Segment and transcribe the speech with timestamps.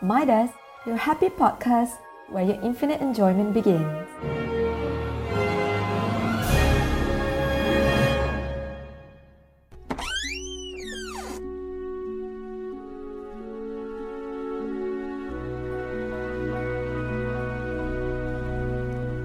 [0.00, 0.50] Midas,
[0.86, 1.98] your happy podcast
[2.30, 3.82] where your infinite enjoyment begins.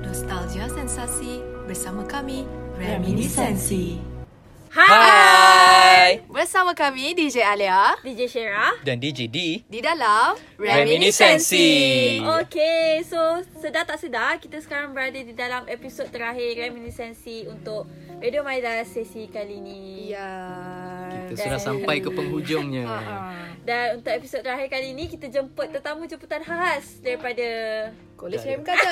[0.01, 2.49] Nostalgia Sensasi bersama kami
[2.81, 4.01] Reminiscensi.
[4.01, 4.12] Hai
[6.73, 8.73] Bersama kami DJ Alia DJ Shera.
[8.81, 12.17] Dan DJ D di dalam Reminiscensi.
[12.17, 17.85] Okay, so sedar tak sedar kita sekarang berada di dalam episod terakhir Reminiscensi untuk
[18.17, 20.17] Radio Maida sesi kali ni.
[20.17, 20.33] Ya.
[21.29, 22.85] Kita sudah sampai ke penghujungnya
[23.67, 27.47] Dan untuk episod terakhir kali ni kita jemput tetamu jemputan khas daripada
[28.13, 28.39] Kolej.
[28.39, 28.87] Rem kata.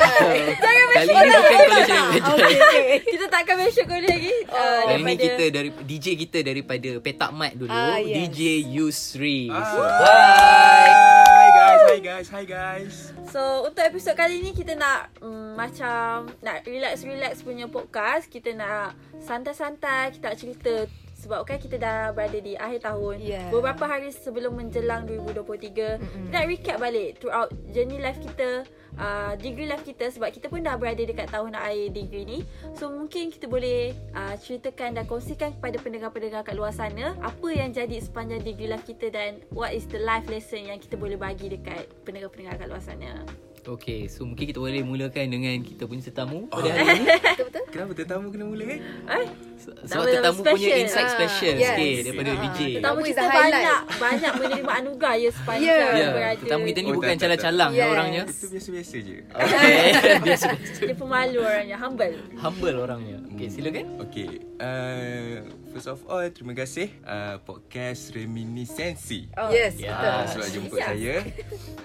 [0.56, 2.92] Kali bukan College Language Okay, okay.
[3.16, 4.36] kita tak akan mention kau lagi.
[4.46, 8.16] Uh, Kali ni daripada- kita dari DJ kita daripada Petak Mat dulu Ah, yes.
[8.28, 12.96] DJ Yusri Hi guys, hi guys, hi guys.
[13.28, 18.28] So untuk episod kali ni kita nak um, macam nak relax-relax punya podcast.
[18.28, 20.74] Kita nak santai-santai, kita nak cerita
[21.22, 23.22] sebab kan kita dah berada di akhir tahun.
[23.22, 23.54] Yeah.
[23.54, 26.02] Beberapa hari sebelum menjelang 2023.
[26.02, 28.66] Kita nak recap balik throughout journey life kita,
[28.98, 32.40] uh, degree life kita sebab kita pun dah berada dekat tahun akhir degree ni.
[32.74, 37.70] So mungkin kita boleh uh, ceritakan dan kongsikan kepada pendengar-pendengar kat luar sana apa yang
[37.70, 41.54] jadi sepanjang degree life kita dan what is the life lesson yang kita boleh bagi
[41.54, 43.22] dekat pendengar-pendengar kat luar sana.
[43.64, 46.74] Okay so mungkin kita boleh mulakan dengan kita punya tetamu pada Oh.
[46.74, 47.64] hari ni Betul-betul?
[47.70, 48.80] Kenapa tetamu kena mula eh?
[49.08, 49.26] Eh?
[49.56, 50.82] Sebab Nama-nama tetamu punya special.
[50.82, 51.68] insight Ah, special yes.
[51.70, 55.94] sikit daripada Ah, DJ Tetamu Tetamu kita banyak Banyak menerima anugerah ya sepanjang Yeah.
[55.94, 57.86] Ya, berada tetamu kita ni Oh, bukan tak, calang-calang Yes.
[57.88, 59.16] orangnya Itu biasa-biasa je.
[59.30, 59.80] Okay
[60.20, 60.46] Biasa
[60.82, 64.28] Dia pemalu orangnya Humble Humble orangnya Okay silakan Okay,
[64.58, 65.38] uh,
[65.72, 69.32] first of all terima kasih uh, podcast Reminiscensi.
[69.34, 69.48] oh.
[69.50, 69.96] Yes, Ya.
[69.96, 70.12] betul.
[70.12, 70.90] Uh, sebab jemput Siap.
[70.90, 71.16] saya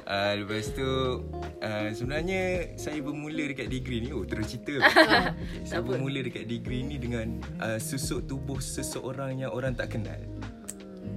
[0.05, 0.89] uh, Lepas tu
[1.63, 2.43] uh, Sebenarnya
[2.75, 5.23] Saya bermula dekat degree ni Oh terus cerita okay,
[5.69, 10.19] Saya bermula dekat degree ni Dengan uh, susuk tubuh seseorang Yang orang tak kenal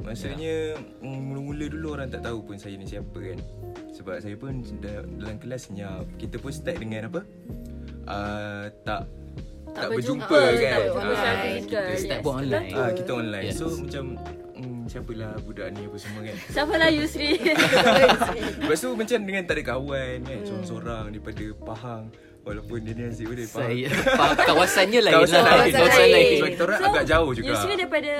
[0.02, 3.40] Maksudnya mm, Mula-mula dulu orang tak tahu pun Saya ni siapa kan
[3.92, 7.22] Sebab saya pun da- Dalam kelas senyap Kita pun start dengan apa
[8.06, 9.02] uh, Tak
[9.72, 12.22] tak, berjumpa, berjumpa, kan tak berjumpa Ah, secara kita fizikal, Start yes.
[12.22, 13.46] pun online Ah, kita online.
[13.46, 13.56] Yes.
[13.56, 14.04] So macam
[14.56, 16.36] hmm, siapalah budak ni apa semua kan.
[16.48, 17.30] Siapa lah Yusri
[18.60, 22.04] Lepas tu macam dengan tak ada kawan kan, seorang-seorang daripada Pahang.
[22.40, 23.68] Walaupun dia ni asyik dari Pahang.
[23.68, 25.60] Saya faham kawasannya lain Kawasan lah lain.
[25.60, 26.14] Kawasan Kawasan lain.
[26.16, 27.48] lain Sebab kita orang agak jauh juga.
[27.48, 28.14] Yusri daripada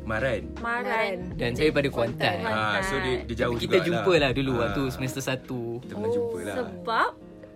[0.00, 0.42] Maran.
[0.58, 2.58] Maran Dan saya daripada Kuantan Kuantan.
[2.66, 5.46] Ah, so dia, dia jauh Kita juga jumpa lah dulu Ah, waktu semester 1
[5.86, 6.56] Kita pernah jumpa lah.
[6.58, 7.10] Sebab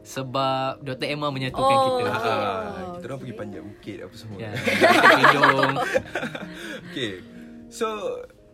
[0.05, 1.09] Sebab Dr.
[1.09, 2.05] Emma menyatukan Oh, kita.
[2.13, 2.29] Okay.
[2.29, 4.39] ah, kita orang pergi panjat bukit apa semua.
[4.39, 4.53] Ya.
[5.17, 5.75] Hidung.
[6.93, 7.13] okay.
[7.73, 7.89] So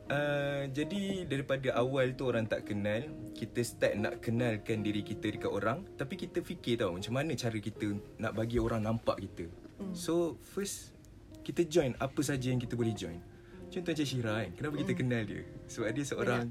[0.06, 3.02] uh, jadi daripada awal tu orang tak kenal,
[3.34, 7.58] kita start nak kenalkan diri kita dekat orang, tapi kita fikir tau macam mana cara
[7.58, 9.50] kita nak bagi orang nampak kita.
[9.82, 9.90] Hmm.
[9.90, 10.94] So first
[11.42, 13.18] kita join apa saja yang kita boleh join.
[13.70, 15.42] Contoh macam Syira kan, kenapa kita kenal dia?
[15.70, 16.50] Sebab dia seorang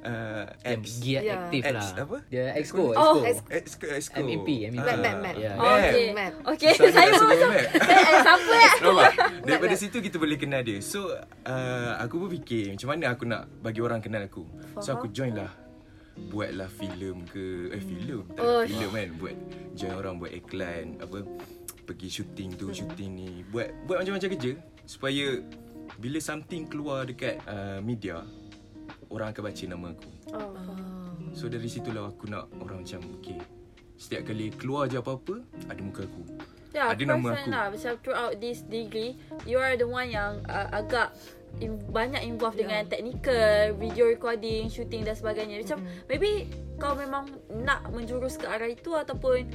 [0.00, 1.34] uh, Yang ex giat Ya.
[1.40, 1.90] aktif lah.
[1.96, 2.18] apa?
[2.26, 3.48] Dia exco, Oh, exco.
[3.48, 4.76] ex ex MEP, MEP.
[4.76, 5.34] Map, map, map.
[5.34, 5.52] Ya.
[5.54, 5.80] Oh, Map.
[5.84, 6.06] okay.
[6.12, 6.32] Map.
[6.54, 7.60] Okay, saya pun macam map.
[7.64, 8.70] eh, Siapa ya?
[8.78, 9.10] Nampak?
[9.42, 11.10] Daripada situ kita boleh kenal dia So
[11.44, 14.44] uh, aku pun fikir Macam mana aku nak bagi orang kenal aku
[14.78, 15.50] So aku join lah
[16.28, 19.36] Buatlah filem ke Eh filem Tak Oh, filem kan Buat
[19.72, 21.22] Join orang buat iklan Apa
[21.84, 25.38] Pergi syuting tu Syuting ni Buat Buat macam-macam kerja Supaya
[25.94, 28.26] Bila something keluar dekat uh, media
[29.08, 30.52] Orang akan baca nama aku Oh.
[31.32, 33.40] So dari situlah aku nak Orang macam Okay
[33.96, 36.22] Setiap kali keluar je apa-apa Ada muka aku
[36.76, 37.48] Ya, Ada aku nama aku.
[37.48, 39.16] lah Macam throughout this degree
[39.48, 41.16] You are the one yang uh, agak
[41.58, 42.68] in, Banyak involved yeah.
[42.68, 46.04] dengan technical Video recording, shooting dan sebagainya Macam mm.
[46.06, 46.30] maybe
[46.76, 47.24] kau memang
[47.64, 49.48] nak menjurus ke arah itu Ataupun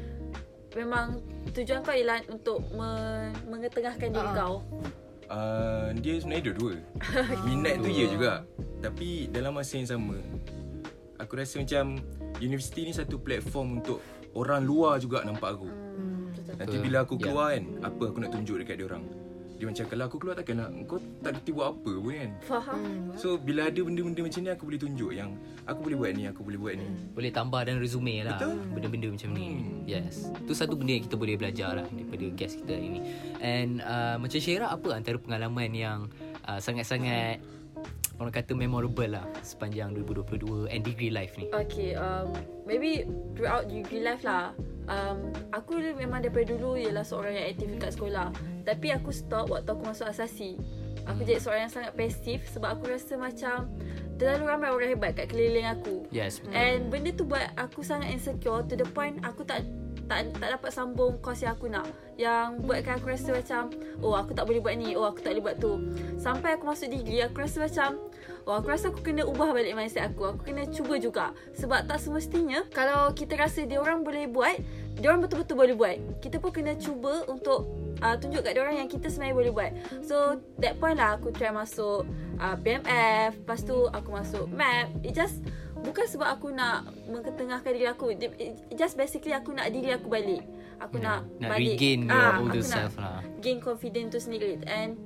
[0.73, 1.21] Memang
[1.53, 2.89] tujuan kau ialah untuk me,
[3.45, 4.35] mengetengahkan diri Ah.
[4.35, 4.55] kau
[5.33, 6.73] Uh, dia sebenarnya dua-dua
[7.47, 8.43] Minat tu ya juga
[8.83, 10.19] Tapi dalam masa yang sama
[11.17, 12.03] Aku rasa macam
[12.37, 14.03] Universiti ni satu platform untuk
[14.33, 15.69] Orang luar juga nampak aku.
[16.57, 17.21] Nanti bila aku Ya.
[17.23, 19.05] keluar kan Apa aku nak tunjuk dekat dia orang?
[19.53, 20.69] Dia macam kalau aku keluar takkan nak?
[20.83, 22.29] Kau tak reti buat apa pun kan?
[22.41, 22.81] Faham?
[23.15, 25.29] So bila ada benda-benda macam ni Aku boleh tunjuk yang
[25.63, 26.85] Aku boleh buat ni Aku boleh buat ni.
[27.13, 28.57] Boleh tambah dan resume lah Betul.
[28.73, 29.45] Benda-benda macam ni.
[29.47, 29.85] Hmm.
[29.85, 30.27] Yes.
[30.43, 32.99] Tu satu benda yang kita boleh belajar lah Daripada guest kita hari ni.
[33.39, 35.99] And uh, Macam Syira Apa antara pengalaman yang
[36.43, 37.39] uh, Sangat-sangat
[38.23, 42.31] Orang kata memorable lah Sepanjang 2022 And degree life ni Okay, um,
[42.63, 43.03] maybe
[43.35, 44.55] throughout degree life lah
[44.87, 48.31] um, Aku memang daripada dulu ialah seorang yang aktif dekat sekolah
[48.63, 50.55] Tapi aku stop waktu aku masuk asasi
[51.03, 53.67] Aku jadi seorang yang sangat pasif Sebab aku rasa macam
[54.17, 56.05] terlalu ramai orang hebat kat keliling aku.
[56.13, 56.39] Yes.
[56.39, 56.55] betul.
[56.55, 59.65] And benda tu buat aku sangat insecure to the point aku tak
[60.07, 61.87] tak tak dapat sambung course yang aku nak.
[62.19, 63.71] Yang buatkan aku rasa macam
[64.03, 65.73] oh aku tak boleh buat ni, oh aku tak boleh buat tu.
[66.19, 67.99] Sampai aku masuk degree aku rasa macam
[68.45, 70.29] oh aku rasa aku kena ubah balik mindset aku.
[70.29, 71.25] Aku kena cuba juga.
[71.53, 74.55] Sebab tak semestinya kalau kita rasa dia orang boleh buat,
[74.93, 75.95] dia orang betul-betul boleh buat.
[76.19, 77.67] Kita pun kena cuba untuk
[77.99, 79.71] uh, tunjuk kat dia orang yang kita sebenarnya boleh buat.
[80.01, 80.15] So
[80.57, 82.03] that point lah aku try masuk
[82.37, 84.91] uh, PMF, lepas tu aku masuk MAP.
[85.01, 85.39] It just
[85.75, 88.11] bukan sebab aku nak mengketengahkan diri aku.
[88.11, 88.31] It
[88.73, 90.43] just basically aku nak diri aku balik.
[90.79, 91.75] Aku Ya, nak, nak balik.
[91.75, 93.23] regain your Ah, older self lah.
[93.39, 94.59] gain confidence tu sendiri.
[94.65, 94.99] And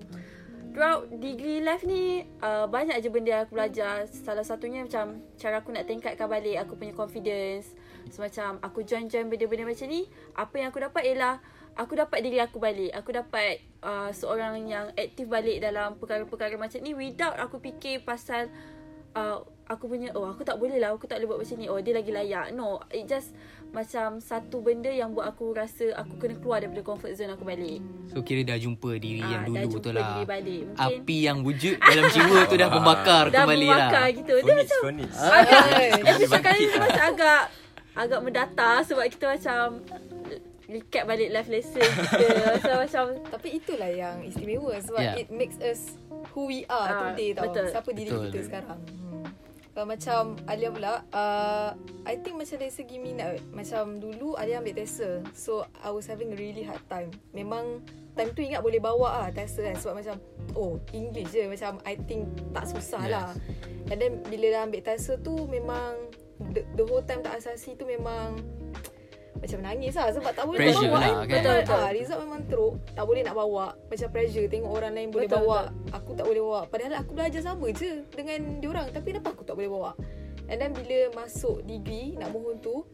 [0.78, 4.06] throughout degree life ni uh, banyak je benda aku belajar.
[4.06, 7.74] Salah satunya macam cara aku nak tingkatkan balik aku punya confidence.
[8.14, 10.06] Semacam aku join-join benda-benda macam ni,
[10.38, 11.42] apa yang aku dapat ialah
[11.74, 12.94] aku dapat diri aku balik.
[12.94, 18.46] Aku dapat uh, seorang yang aktif balik dalam perkara-perkara macam ni without aku fikir pasal
[19.18, 21.78] uh, aku punya oh aku tak boleh lah aku tak boleh buat macam ni oh
[21.78, 23.36] dia lagi layak no it just
[23.70, 27.84] macam satu benda yang buat aku rasa aku kena keluar daripada comfort zone aku balik
[28.08, 30.08] So kira dah jumpa diri Ah, yang dah dulu jumpa tu lah.
[30.10, 30.62] diri balik.
[30.66, 34.16] Mungkin- Api yang wujud dalam jiwa tu dah membakar dah kembali membakar lah.
[34.16, 35.18] gitu dia Phonics, macam phonics.
[35.20, 35.88] agak Hai.
[36.02, 37.42] episode kali ni macam agak
[37.94, 39.64] agak mendata sebab kita macam
[40.66, 42.28] recap balik life lesson kita
[42.64, 45.16] so macam Tapi itulah yang istimewa sebab Yeah.
[45.18, 46.00] it makes us
[46.32, 47.44] who we are Ah, today tau.
[47.46, 47.68] betul.
[47.68, 48.24] Siapa diri Betul.
[48.26, 48.80] kita sekarang.
[48.80, 49.27] Hmm.
[49.78, 51.70] Kalau macam Alia pula, uh,
[52.10, 55.22] I think macam dari segi minat, macam dulu Alia ambil TESA.
[55.38, 57.14] So, I was having a really hard time.
[57.30, 57.86] Memang
[58.18, 59.78] time tu ingat boleh bawa lah TESA kan.
[59.78, 60.18] Sebab macam,
[60.58, 61.46] oh English je.
[61.46, 62.26] Macam I think
[62.58, 63.14] tak susah Yes.
[63.14, 63.30] lah.
[63.94, 66.10] And then bila dah ambil TESA tu memang,
[66.58, 68.34] the, the whole time tak asasi tu memang
[69.38, 71.16] macam menangis lah sebab tak boleh Pressure bawa lah, kan.
[71.16, 71.28] kan?
[71.30, 71.78] Betul, betul.
[71.78, 72.76] Ah, result memang teruk.
[72.98, 73.66] Tak boleh nak bawa.
[73.88, 75.60] Macam pressure tengok orang lain boleh Betul, bawa.
[75.94, 76.62] Aku tak boleh bawa.
[76.68, 78.88] Padahal aku belajar sama je dengan diorang.
[78.90, 79.92] Tapi kenapa aku tak boleh bawa?
[80.48, 82.88] And then bila masuk degree nak mohon tu,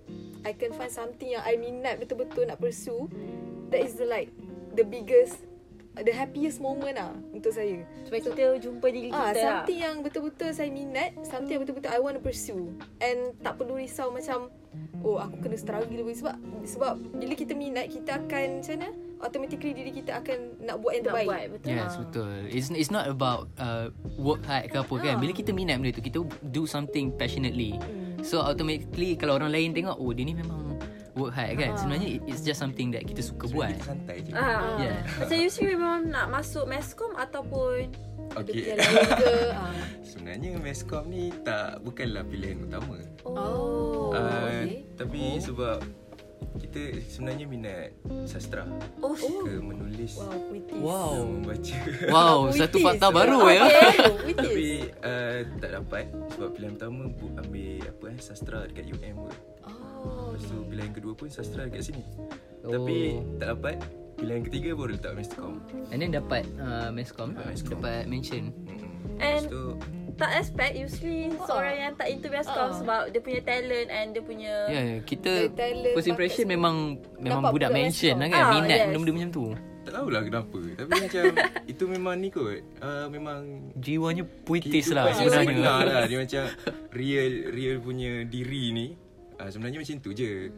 [0.43, 3.07] I can find something yang I minat betul-betul nak pursue.
[3.69, 4.33] That is the like
[4.73, 5.39] the biggest
[5.95, 7.85] the happiest moment lah untuk saya.
[8.03, 9.45] sebab kita jumpa diri Ah, kita lah.
[9.61, 12.73] something yang betul-betul saya minat, something yang betul-betul I want to pursue.
[12.97, 14.49] And tak perlu risau macam
[14.99, 18.89] oh aku kena struggle lebih sebab sebab bila kita minat kita akan macam mana?
[19.23, 21.27] Automatically diri kita akan nak buat yang nak terbaik.
[21.29, 22.31] buat betul Yes, betul.
[22.49, 23.87] It's it's not about uh,
[24.17, 25.15] work hard ke apa kan.
[25.15, 25.19] Ah.
[25.21, 27.77] Bila kita minat benda tu, kita do something passionately.
[28.19, 30.72] So automatically kalau orang lain tengok, oh dia ni memang
[31.15, 31.71] work hard kan.
[31.75, 33.69] Sebenarnya it- it's just something that kita suka buat.
[33.71, 34.31] Kita santai je.
[34.31, 34.99] Ah, Yeah.
[35.15, 37.89] Macam Yusri memang nak masuk meskom ataupun
[38.25, 38.53] Ada Okay.
[38.55, 39.33] pilihan lain ke?
[39.53, 39.73] ah.
[40.01, 42.97] Sebenarnya Mescom ni tak bukanlah pilihan utama.
[43.23, 44.87] Oh, Ah, okay.
[44.95, 45.77] Tapi sebab
[46.55, 47.89] kita sebenarnya minat
[48.23, 48.63] sastra
[48.99, 50.77] oh, ke menulis Wow, puitis.
[50.77, 51.13] Wow.
[51.25, 51.77] membaca.
[52.07, 52.57] Wow, Puitis.
[52.59, 53.63] satu fakta baru ya.
[53.63, 53.91] Okay.
[54.23, 54.37] Puitis.
[54.39, 54.67] Tapi
[55.01, 59.33] uh, tak dapat sebab pilihan pertama bu- ambil apa eh sastra dekat UM pun.
[60.03, 62.03] Oh, Lepas tu pilihan kedua pun sastra dekat sini.
[62.61, 62.69] Oh.
[62.69, 62.97] Tapi
[63.37, 63.75] tak dapat.
[64.13, 65.57] Pilihan ketiga baru letak Mescom.
[65.89, 67.75] And then dapat uh, Mescom, Mescom.
[67.75, 68.53] dapat mention.
[68.53, 69.19] Mm-mm.
[69.19, 69.63] And- tu
[70.13, 72.71] tak expect Yusri seorang yang tak into meskom Ah.
[72.71, 75.49] sebab dia punya talent and dia punya Ya, yeah, kita
[75.89, 76.75] first impression memang
[77.17, 78.37] memang budak mention lah Mescom.
[78.37, 78.43] kan.
[78.45, 78.85] Ah, Minat yes.
[78.87, 79.45] benda-benda macam tu.
[79.83, 80.59] tak tahulah kenapa.
[80.77, 81.23] Tapi macam
[81.65, 82.61] itu memang ni kot.
[82.77, 83.39] Uh, memang
[83.75, 85.59] Jiwanya puitis lah sebenarnya.
[85.59, 86.05] lah.
[86.05, 86.43] Dia macam
[86.93, 88.87] real real punya diri ni.
[89.35, 90.49] Uh, sebenarnya macam tu je.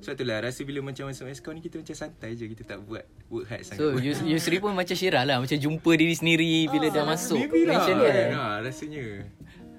[0.00, 2.46] Sebab tu lah rasa bila macam masuk Mescom ni kita macam santai je.
[2.46, 3.78] Kita tak buat work hard sangat.
[3.78, 7.62] So Yus- Yusri pun macam Syirah lah Macam jumpa diri sendiri Bila dah masuk Maybe
[7.62, 7.78] lah.
[7.78, 8.08] mention kan.
[8.08, 9.04] kan Ha, rasanya.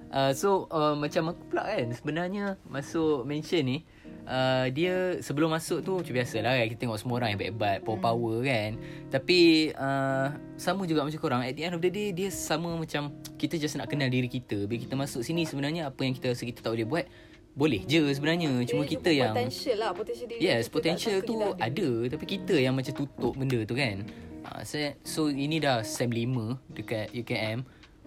[0.09, 3.77] uh, So uh, macam aku pula kan Sebenarnya Masuk mention ni
[4.23, 7.77] uh, Dia sebelum masuk tu Macam biasa lah kan Kita tengok semua orang yang hebat-hebat
[7.81, 8.69] Power-power kan
[9.09, 9.39] Tapi
[9.73, 13.57] uh, Sama juga macam korang At the end of the day Dia sama macam Kita
[13.57, 16.61] just nak kenal diri kita Bila kita masuk sini Sebenarnya Apa yang kita rasa kita
[16.61, 17.05] tak boleh buat
[17.51, 21.47] Boleh je sebenarnya Cuma Dia kita yang Potential lah Potential diri Yes, potential tu kita
[21.59, 21.89] ada.
[22.15, 24.07] Tapi kita yang macam tutup benda tu kan.
[24.41, 27.61] Uh, so, so ini dah SEM 5 dekat UKM.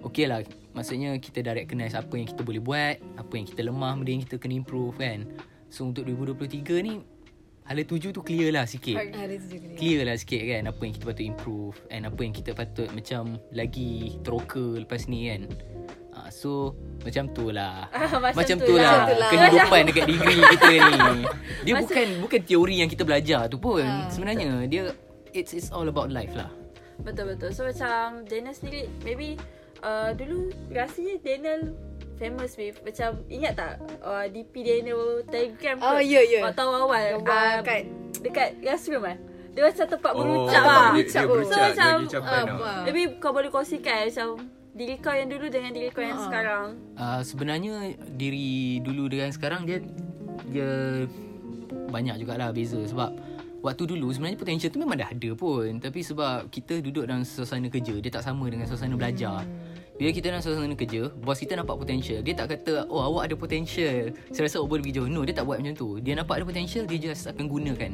[0.05, 0.43] Okay lah,
[0.75, 4.25] maksudnya kita dah recognize apa yang kita boleh buat, apa yang kita lemah, benda yang
[4.27, 5.25] kita kena improve kan.
[5.71, 7.01] So untuk 2023 ni,
[7.65, 8.99] hala tuju tu clear lah sikit.
[9.01, 9.75] Juga ni.
[9.81, 13.41] Clear lah sikit kan apa yang kita patut improve and apa yang kita patut macam
[13.55, 15.49] lagi teroka lepas ni kan.
[16.25, 17.85] Uh, so macam tu lah.
[17.93, 18.83] Ah, macam macam tu tu lah.
[18.83, 19.31] lah Macam tu lah.
[19.31, 20.97] kehidupan dekat degree kita ni.
[21.65, 23.85] Dia Macam- bukan bukan teori yang kita belajar tu pun.
[23.85, 24.09] Ah.
[24.09, 24.83] Sebenarnya dia
[25.31, 26.49] it's it's all about life lah.
[26.97, 29.35] Betul-betul So macam Daniel sendiri Maybe
[29.83, 31.75] uh, Dulu Rasanya Daniel
[32.15, 36.39] Famous with Macam Ingat tak uh, DP Daniel Telegram Oh, ya, ya.
[36.41, 39.19] Waktu awal Gambar Ah, kat- Dekat classroom eh
[39.51, 40.71] Dia macam tempat Oh, berucap ah.
[40.71, 41.25] lah dia, dia Berucap.
[41.27, 42.59] berucap, So, macam, dia ah, tau.
[42.63, 42.83] ah.
[42.87, 44.29] Maybe kau boleh kongsikan Macam
[44.75, 46.25] diri kau yang dulu dengan diri kau yang Ha.
[46.27, 46.67] sekarang.
[46.99, 47.73] Uh, sebenarnya
[48.13, 49.79] diri dulu dengan sekarang dia
[50.51, 51.07] dia
[51.89, 53.15] banyak jugalah beza sebab
[53.63, 57.71] waktu dulu sebenarnya potential tu memang dah ada pun tapi sebab kita duduk dalam suasana
[57.71, 59.47] kerja dia tak sama dengan suasana belajar.
[59.95, 62.19] Bila kita dalam suasana kerja, bos kita nampak potential.
[62.19, 64.11] Dia tak kata, oh awak ada potential.
[64.35, 65.07] Saya rasa awak boleh pergi jauh.
[65.07, 66.03] No, dia tak buat macam tu.
[66.03, 67.91] Dia nampak ada potential, dia just akan gunakan.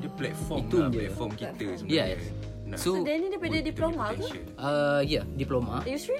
[0.00, 0.96] Dia platform Itu lah je.
[1.04, 2.55] Platform kita sebenarnya Yes.
[2.66, 4.26] Nak So, So, dia ni daripada diploma ke?
[4.56, 5.80] uh, ya, yeah, diploma.
[5.84, 6.18] Yusri?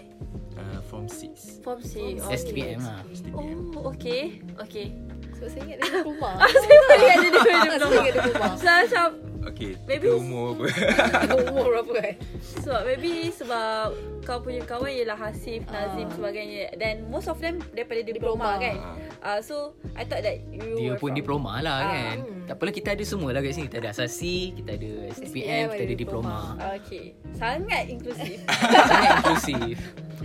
[0.55, 2.17] uh, Form 6 Form C.
[2.17, 3.03] Oh, STPM lah.
[3.09, 3.37] STPM
[3.75, 4.38] Oh, okay.
[4.59, 4.95] Okay.
[5.35, 6.35] Sebab saya ingat dia rumah.
[6.65, 7.97] Saya ingat dia daripada Saya diploma.
[7.99, 8.53] ingat dia rumah.
[8.57, 9.09] So, macam
[9.47, 10.65] Okay Maybe- umur apa
[11.45, 12.15] Umur berapa kan?
[12.61, 16.12] Sebab maybe sebab kau punya kawan ialah Hasif, Nazim Ah.
[16.12, 18.59] sebagainya dan most of them daripada Diploma.
[18.59, 18.76] diploma, kan.
[19.23, 19.55] Uh, so
[19.95, 22.17] I thought that you Dia were pun from- diploma lah Ah, kan.
[22.47, 23.67] Tak apalah kita ada semua lah kat sini.
[23.67, 26.35] Kita ada asasi, kita ada STPM, kita ada diploma.
[26.79, 27.19] Okay.
[27.35, 28.38] Sangat inklusif.
[28.91, 29.76] Sangat inklusif.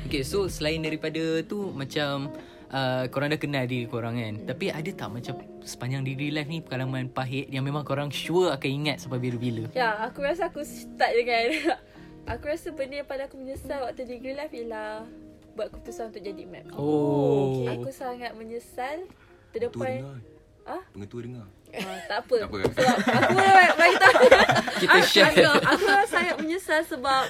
[0.06, 2.30] Okay, so selain daripada tu macam
[2.70, 4.38] uh, korang dah kenal diri korang kan.
[4.46, 5.34] Tapi ada tak macam
[5.66, 9.66] sepanjang degree life ni pengalaman pahit yang memang korang sure akan ingat sampai bila-bila?
[9.74, 11.46] ya, aku rasa aku start dengan
[12.38, 15.10] Aku rasa benda yang paling aku menyesal waktu degree life ialah
[15.58, 16.70] buat keputusan untuk jadi map.
[16.78, 17.66] Oh.
[17.66, 19.10] Aku sangat menyesal
[19.52, 20.20] to the Pengetua point dengar
[20.62, 20.82] Ah?
[20.94, 22.36] Pengetua dengar Ah, tak apa.
[22.38, 22.58] Tak apa.
[22.68, 23.38] Sebab aku
[23.76, 24.24] bagi tahu.
[24.82, 25.32] Kita Aku- share.
[25.32, 27.24] Aku, aku sangat menyesal sebab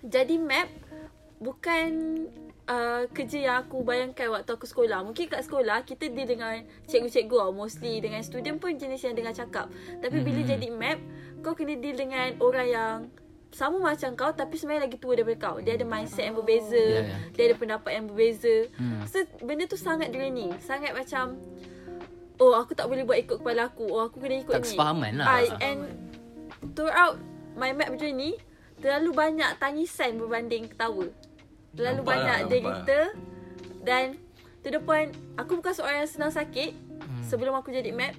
[0.00, 0.68] jadi map
[1.38, 1.88] bukan
[2.66, 5.00] uh, kerja yang aku bayangkan waktu aku sekolah.
[5.02, 7.50] Mungkin kat sekolah kita deal dengan cikgu-cikgu.
[7.50, 9.68] Mostly dengan student pun jenis yang dengar cakap.
[9.98, 10.98] Tapi bila jadi map,
[11.40, 12.96] kau kena deal dengan orang yang
[13.50, 15.56] sama macam kau tapi sebenarnya lagi tua daripada kau.
[15.58, 16.78] Dia ada mindset yang berbeza.
[16.78, 17.16] Ya, ya.
[17.34, 18.56] Dia ada pendapat yang berbeza.
[18.78, 19.02] Hmm.
[19.04, 20.54] So benda tu sangat draining.
[20.62, 21.34] Sangat macam
[22.40, 23.84] Oh aku tak boleh buat ikut kepala aku.
[23.84, 24.66] Oh aku kena ikut Tak ni.
[24.66, 25.26] kesepahaman lah.
[25.38, 25.80] I, And
[26.72, 27.20] Throughout
[27.52, 28.40] My map journey
[28.80, 31.04] Terlalu banyak tangisan Berbanding ketawa.
[31.76, 33.00] Terlalu Nampak banyak lah, derita
[33.80, 34.06] Dan
[34.60, 37.24] To the point Aku bukan seorang yang senang sakit Hmm.
[37.24, 38.12] Sebelum aku jadi map.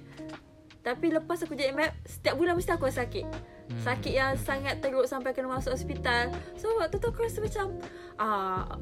[0.82, 3.22] Tapi lepas aku jadi map Setiap bulan mesti aku sakit.
[3.22, 3.78] Hmm.
[3.78, 6.34] Sakit yang sangat teruk Sampai kena masuk hospital.
[6.58, 7.78] So waktu tu aku rasa macam
[8.18, 8.74] ah,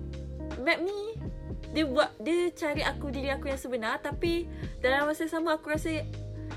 [0.56, 1.20] Map ni
[1.71, 4.50] dia buat dia cari aku diri aku yang sebenar tapi
[4.83, 6.02] dalam masa yang sama aku rasa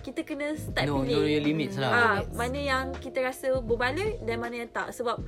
[0.04, 1.16] kita kena start No, pilih.
[1.16, 1.92] know your limits lah.
[1.94, 4.92] Ah, mana yang kita rasa berbaloi dan mana yang tak.
[4.92, 5.24] Sebab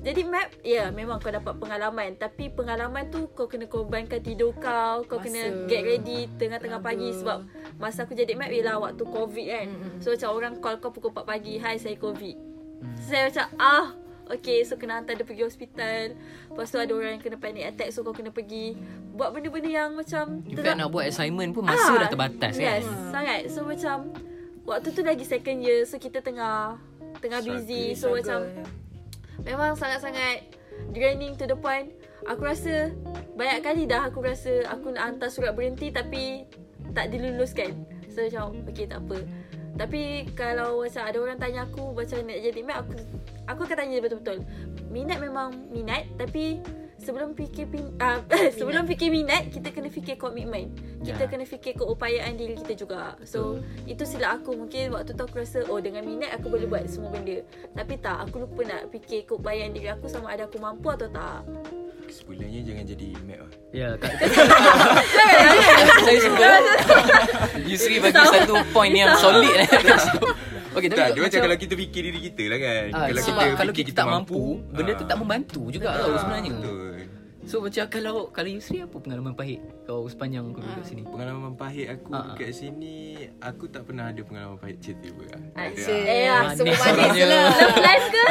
[0.00, 2.16] jadi map ya yeah, memang kau dapat pengalaman.
[2.16, 5.28] Tapi pengalaman tu kau kena korbankan tidur kau kau Masa.
[5.28, 7.12] kena get ready tengah-tengah pagi.
[7.12, 7.38] Sebab
[7.76, 9.66] masa aku jadi map ialah waktu covid kan.
[10.00, 12.36] So macam orang call kau pukul 4 pagi hai saya covid.
[13.04, 13.86] So, saya macam ah
[14.24, 16.16] Okay so kena hantar dia pergi hospital
[16.48, 18.72] Lepas tu ada orang yang kena panic attack So kau kena pergi
[19.12, 22.64] Buat benda-benda yang macam In fact nak buat assignment pun masa dah terbatas kan.
[22.64, 23.40] Ah, Yes, sangat.
[23.52, 23.96] So macam
[24.64, 26.80] waktu tu lagi second year, so kita tengah
[27.20, 27.92] tengah busy.
[27.92, 28.48] So macam
[29.44, 30.48] memang sangat-sangat
[30.90, 31.92] draining to the point
[32.24, 32.90] aku rasa
[33.36, 36.48] banyak kali dah aku rasa aku nak hantar surat berhenti tapi
[36.96, 37.84] tak diluluskan.
[38.08, 39.18] So macam okay tak apa.
[39.74, 42.98] Tapi kalau macam ada orang tanya aku macam nak jadi map aku
[43.46, 44.38] aku akan tanya betul-betul.
[44.88, 46.60] Minat memang minat tapi
[46.94, 48.22] sebelum fikir pin, uh,
[48.54, 50.72] sebelum fikir minat kita kena fikir komitmen.
[51.04, 51.28] Kita Ya.
[51.28, 53.18] kena fikir keupayaan diri kita juga.
[53.28, 56.88] So itu silap aku mungkin waktu tu aku rasa oh dengan minat aku boleh buat
[56.88, 57.44] semua benda.
[57.76, 61.44] Tapi tak aku lupa nak fikir keupayaan diri aku sama ada aku mampu atau tak.
[62.04, 64.12] Sebulannya jangan jadi map lah Ya, kat
[66.04, 66.50] Saya suka
[67.64, 69.50] Yusri bagi satu point yang solid.
[70.74, 73.40] Okay, tapi Tak, dia macam kalau kita fikir diri kita lah kan Ah, Kalau sebab
[73.40, 76.52] kita kalau fikir kita, tak mampu, benda tu ah, tak membantu juga tau ah, sebenarnya.
[76.52, 76.82] Betul
[77.44, 81.04] So macam kalau kalau Yusri apa pengalaman pahit kau sepanjang kau duduk sini?
[81.04, 82.34] Pengalaman pahit aku Ah, ah.
[82.34, 82.96] kat sini
[83.38, 85.12] Aku tak pernah ada pengalaman pahit cerita
[85.52, 85.92] Asyik.
[85.92, 86.08] Lah.
[86.08, 87.44] Eh, ah, Manis semua manis lah.
[87.52, 88.24] Love life ke?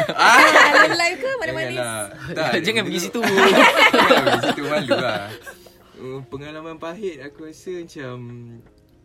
[0.74, 1.78] Love life ke mana manis?
[1.78, 2.06] Janganlah.
[2.34, 3.20] Tak, Jangan pergi tu- situ.
[4.02, 5.22] Jangan pergi situ malu lah
[5.94, 8.14] Uh, Pengalaman pahit aku rasa macam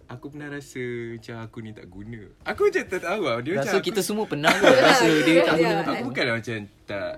[0.09, 0.81] Aku pernah rasa
[1.13, 4.25] macam aku ni tak guna Aku macam tak tahu lah Dia Rasa macam kita semua
[4.25, 5.61] pernah kot rasa dia tak Ya.
[5.61, 5.91] guna aku, tu.
[5.91, 7.11] aku bukanlah macam tak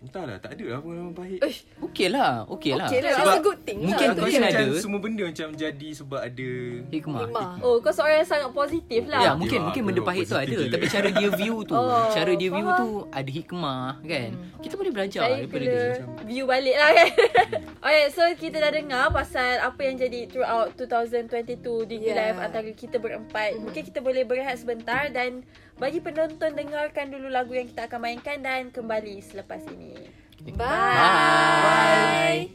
[0.00, 2.88] Entahlah tak ada lah pengalaman pahit Uish, Okey lah, okey lah.
[2.88, 4.16] Okay lah, Sebab that's a good thing mungkin lah.
[4.16, 4.80] Mungkin macam ada.
[4.80, 6.48] semua benda macam jadi sebab ada
[6.88, 7.20] Hikmah.
[7.22, 7.48] Hikmah.
[7.60, 9.20] Oh, kau seorang yang sangat positif lah.
[9.20, 12.32] Ya, mungkin Ya, mungkin benda pahit tu ada tapi cara dia view tu, Oh, cara
[12.32, 12.80] dia view faham.
[12.80, 14.30] tu ada hikmah kan.
[14.58, 16.04] Kita boleh belajar Saya daripada dia.
[16.24, 17.08] view balik lah kan
[17.84, 22.32] Alright so kita dah dengar pasal apa yang jadi throughout 2022 di Yeah.
[22.32, 25.44] live antara kita berempat Mungkin kita boleh berehat sebentar dan
[25.80, 30.12] bagi penonton dengarkan dulu lagu yang kita akan mainkan dan kembali selepas ini
[30.56, 32.48] Bye.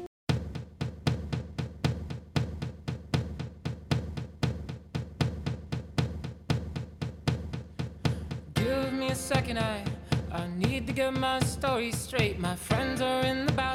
[8.55, 9.85] Give me a second, I
[10.33, 12.39] I need to get my story straight.
[12.39, 13.74] My friends are in the bathroom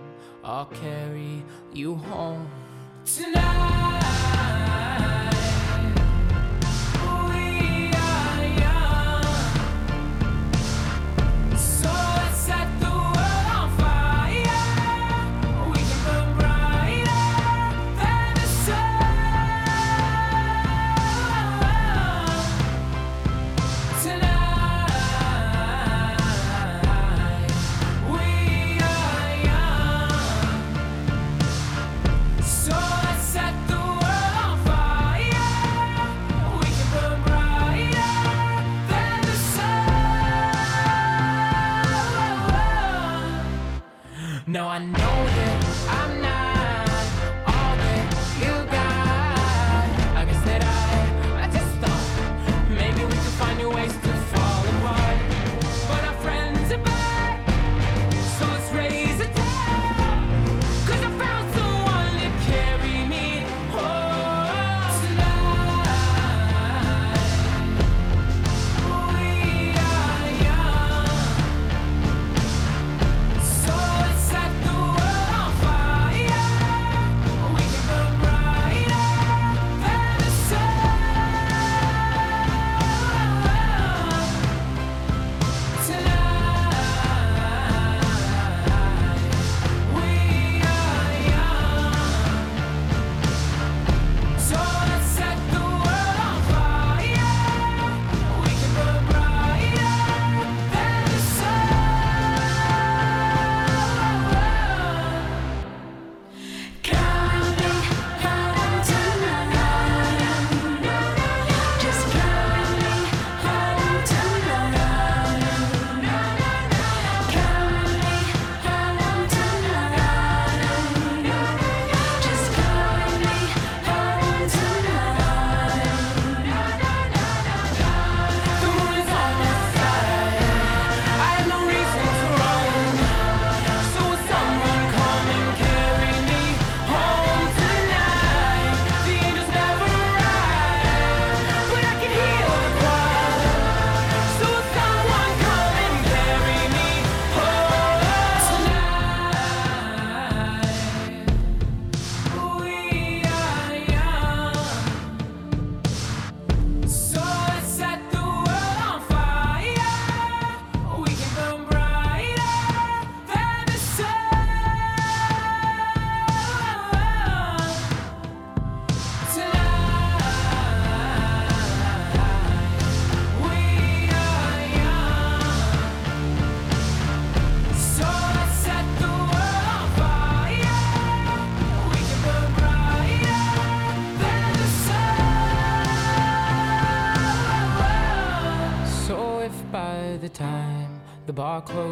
[0.43, 2.49] I'll carry you home
[3.05, 4.01] tonight.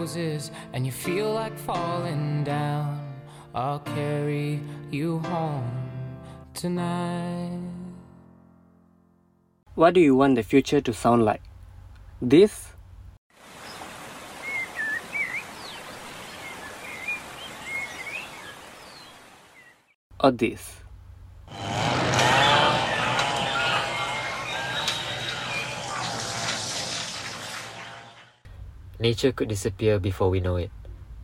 [0.10, 3.00] Bar closes and you feel like falling down,
[3.54, 4.60] I'll carry
[4.92, 5.90] you home
[6.54, 7.60] tonight.
[9.76, 11.42] What do you want the future to sound like?
[12.22, 12.68] This?
[20.22, 20.79] Or this?
[29.00, 30.72] Nature could disappear before we know it.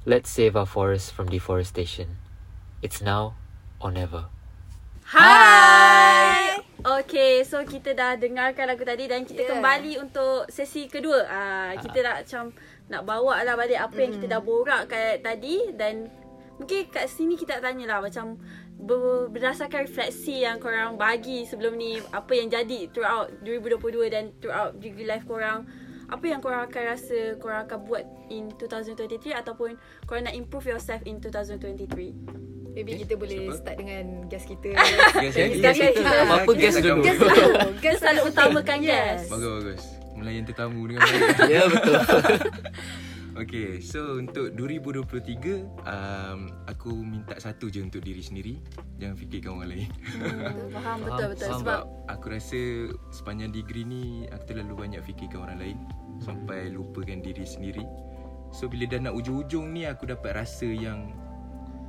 [0.07, 2.15] Let's save our forests from deforestation.
[2.79, 3.35] It's now
[3.83, 4.31] or never.
[5.03, 6.63] Hai.
[6.79, 9.51] Okay, so kita dah dengarkan lagu tadi dan kita Yeah.
[9.57, 11.19] kembali untuk sesi kedua.
[11.27, 12.43] Ah, kita nak macam
[12.87, 16.07] nak bawa lah balik apa yang kita dah borak kat tadi dan
[16.55, 18.37] mungkin kat sini kita nak tanya lah macam
[18.77, 24.77] ber- berdasarkan refleksi yang korang bagi sebelum ni apa yang jadi throughout 2022 dan throughout
[24.79, 25.65] degree life korang
[26.05, 31.01] apa yang korang akan rasa korang akan buat in 2023 ataupun korang nak improve yourself
[31.03, 33.55] in 2023 Maybe Eh, kita boleh siapa?
[33.55, 34.67] start dengan guest kita.
[35.23, 35.95] Guest Guest kita.
[35.95, 36.15] kita.
[36.27, 37.01] Apa-apa guest dulu.
[37.01, 37.43] Guest dulu.
[37.83, 38.91] Guest selalu utamakan Yes.
[38.91, 39.25] guest.
[39.31, 39.83] Bagus bagus.
[40.13, 40.99] Melayan tetamu dengan.
[41.47, 41.95] Ya betul.
[43.35, 46.39] Okay, so untuk 2023, um,
[46.71, 48.55] aku minta satu je untuk diri sendiri.
[48.95, 49.89] Jangan fikirkan orang lain.
[49.91, 51.59] Hmm, faham betul betul faham.
[51.59, 52.61] sebab aku rasa
[53.11, 55.77] sepanjang degree ni, aku terlalu banyak fikirkan orang lain.
[56.23, 57.83] Sampai lupakan diri sendiri.
[58.55, 61.11] So, bila dah nak ujung-ujung ni, aku dapat rasa yang...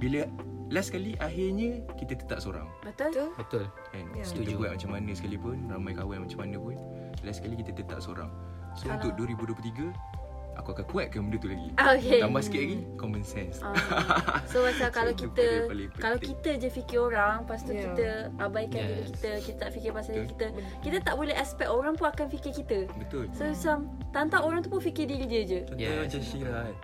[0.02, 0.26] Bila
[0.66, 2.66] last kali, akhirnya kita tetap seorang.
[2.82, 3.30] betul.
[3.38, 3.70] Betul?
[3.94, 4.02] Kan?
[4.18, 4.26] Ya.
[4.26, 4.34] Yeah.
[4.34, 6.74] Kita buat macam mana sekalipun, ramai kawan macam mana pun.
[7.22, 8.34] Last kali kita tetap seorang.
[8.74, 9.94] So, Kalau- untuk 2023,
[10.56, 11.68] aku akan kuatkan benda tu lagi.
[11.76, 12.20] Ah, Okay.
[12.20, 13.72] Tambah sikit lagi Common sense Ah.
[14.50, 15.46] So macam kalau itu kita
[15.96, 17.84] kalau kita je fikir orang lepas tu Yeah.
[17.86, 18.06] kita
[18.40, 18.88] abaikan Yes.
[18.88, 20.46] diri kita, kita tak fikir pasal diri kita.
[20.80, 22.78] Kita tak boleh expect orang pun akan fikir kita.
[22.96, 23.76] Betul So macam
[24.26, 25.60] tak orang tu pun fikir diri dia je.
[25.76, 26.08] Yes.
[26.08, 26.76] macam Syira kan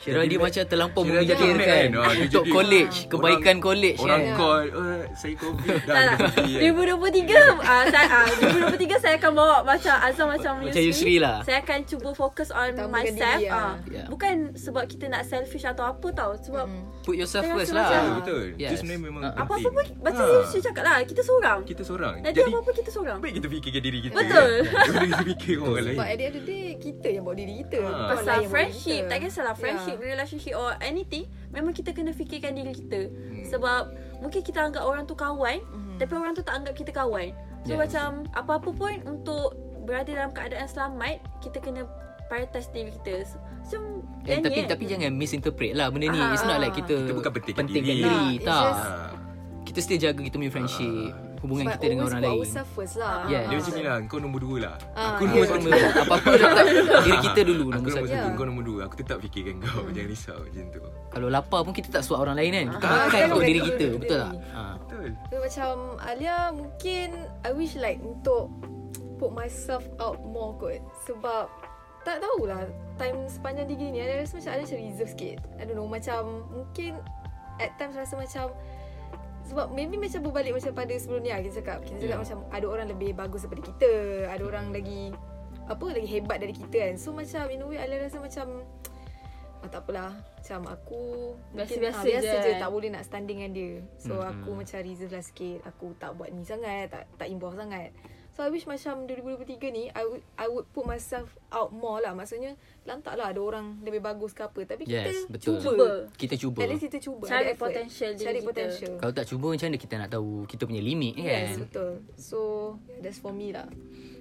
[0.00, 3.98] Syirah dia Jadi, macam terlampau memikirkan kan, ah, dia untuk jadi- college, kebaikan Orang- college
[4.00, 4.32] Orang kan.
[4.34, 6.30] call oh, Saya covid Dah Tak dia tak.
[6.32, 6.60] pergi kan.
[6.64, 11.36] 2023 ah saya ah 2023 saya akan bawa macam Azam macam Macam Yusri lah.
[11.42, 13.60] Saya akan cuba fokus on myself diri, ah.
[13.60, 13.74] ah.
[13.86, 14.06] Yeah.
[14.08, 16.64] Bukan sebab kita nak selfish atau apa tau sebab
[17.02, 17.84] Put yourself Saya first lah.
[17.84, 18.56] macam- Ya, Betul Yes.
[18.64, 19.28] Itu sebenarnya memang Ah.
[19.28, 20.34] penting apa-apa pun macam Ah.
[20.38, 21.58] Yusri cakap lah kita seorang.
[21.62, 23.16] Kita seorang Nanti Jadi apa-apa kita seorang.
[23.20, 24.52] Baik kita fikirkan diri kita Betul.
[25.04, 27.54] kita fikir orang lain Sebab at the end of the day Kita yang bawa diri
[27.58, 30.04] kita Pasal friendship Tak kisahlah Friendship, Ya.
[30.08, 33.44] relationship or anything Memang kita kena fikirkan diri kita Hmm.
[33.46, 33.82] Sebab
[34.18, 35.96] Mungkin kita anggap orang tu kawan Mhm.
[35.96, 37.30] Tapi orang tu tak anggap kita kawan
[37.62, 37.80] So Yes.
[37.82, 41.84] macam Apa-apa pun Untuk Berada dalam keadaan selamat Kita kena
[42.26, 43.82] Prioritize diri kita So, Macam
[44.22, 44.66] Eh, tapi ni, eh.
[44.66, 46.16] tapi jangan misinterpret lah benda ni.
[46.16, 46.30] Ah.
[46.30, 48.02] It's not like kita Kita bukan pentingkan pentingkan diri.
[48.02, 48.62] diri, Ah, it's tak.
[48.62, 48.88] just-.
[49.62, 52.38] Kita still jaga kita punya friendship, hubungan Sebab kita dengan orang lain.
[52.38, 53.42] ourselves first lah Yeah.
[53.42, 53.58] Dia Ah.
[53.58, 55.68] macam ni lah Kau nombor dua lah Ah, Aku nombor Apa satu
[56.10, 56.64] apa letak
[57.00, 58.28] diri kita dulu Aku nombor nombor satu.
[58.28, 58.36] Ya.
[58.36, 61.88] Kau nombor dua Aku tetap fikirkan kau Jangan risau macam tu Kalau lapar pun kita
[61.90, 62.66] tak suap orang lain kan.
[62.70, 64.00] Kita Ah, makan kan, untuk diri kita, betul.
[64.00, 64.32] betul tak?
[64.50, 64.62] Ha.
[64.76, 67.08] Betul So, macam Alia mungkin
[67.40, 68.52] I wish like untuk
[69.16, 71.48] put myself out more kot sebab
[72.00, 72.64] tak tahulah
[72.96, 76.20] time sepanjang degree ni Alia rasa macam Alia macam reserve sikit I don't know macam
[76.48, 76.96] mungkin
[77.56, 78.52] at times rasa macam
[79.50, 81.78] sebab maybe macam berbalik macam pada sebelum ni lah kita cakap.
[81.82, 82.22] Kita cakap Yeah.
[82.22, 83.90] macam ada orang lebih bagus daripada kita
[84.30, 85.10] ada orang lagi
[85.66, 86.94] apa lagi hebat dari kita kan.
[86.94, 88.62] So macam in a way Alia rasa macam
[89.60, 90.16] Ah, tak apalah.
[90.40, 91.02] Macam aku
[91.52, 92.48] mungkin, Biasa-biasa ah, biasa je je.
[92.48, 92.60] kan?
[92.64, 93.72] Tak boleh nak standing dengan dia.
[93.98, 94.32] So Hmm.
[94.32, 95.58] aku macam reserve lah sikit.
[95.68, 97.92] Aku tak buat ni sangat Tak tak involve sangat
[98.40, 102.16] So I wish macam 2023 ni I would I would put myself out more lah
[102.16, 102.56] Maksudnya
[102.88, 105.60] Lantak lah ada orang lebih bagus ke apa Tapi kita Yes, betul.
[105.60, 106.08] cuba.
[106.16, 106.64] Kita cuba.
[106.64, 107.68] At least kita cuba Cari ada effort.
[107.68, 108.48] potential diri Cari kita.
[108.48, 111.28] potential Kalau tak cuba macam mana kita nak tahu kita punya limit kan?
[111.28, 112.38] Yes betul So
[113.04, 113.68] that's for me lah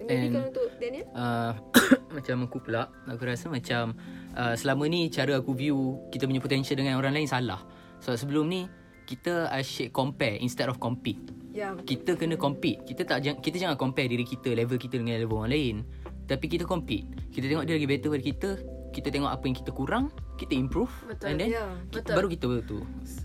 [0.04, 1.52] Maybe And- kalau untuk Daniel uh,
[2.20, 3.96] macam aku pula aku rasa macam
[4.36, 7.64] uh, selama ni cara aku view kita punya potential dengan orang lain salah
[8.04, 8.68] so sebelum ni
[9.08, 11.24] kita asyik compare instead of compete
[11.60, 11.86] Ya betul.
[11.86, 15.52] kita kena compete kita tak kita jangan compare diri kita level kita dengan level orang
[15.52, 15.76] lain
[16.24, 18.50] tapi kita compete kita tengok dia lagi better daripada kita
[18.90, 21.28] kita tengok apa yang kita kurang kita improve Betul.
[21.28, 22.16] and then Ya, kita, betul.
[22.16, 22.78] baru kita tu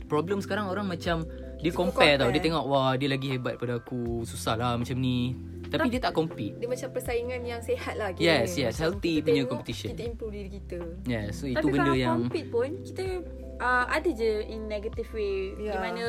[0.04, 1.22] problem sekarang orang macam
[1.56, 2.34] dia Suka compare, tau compare.
[2.34, 5.32] dia tengok wah dia lagi hebat pada aku susah lah macam ni
[5.64, 8.62] tapi dia tak compete Dia macam persaingan yang sehat lah Yes, kiranya.
[8.62, 9.88] yes, Macam healthy kita punya tengok, competition.
[9.90, 13.04] Kita improve diri kita yeah so itu Tapi benda kalau yang compete pun Kita
[13.58, 15.74] uh, Ada je in negative way Di Ya.
[15.76, 16.06] mana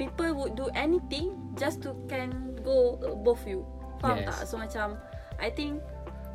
[0.00, 3.68] People would do anything Just to can go above you
[4.00, 4.32] Faham Yes.
[4.32, 4.38] tak?
[4.48, 4.96] So macam
[5.36, 5.84] I think